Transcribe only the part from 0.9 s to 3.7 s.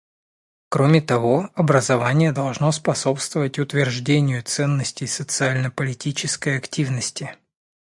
того, образование должно способствовать